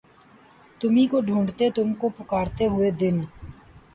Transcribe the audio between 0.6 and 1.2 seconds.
تمہی کو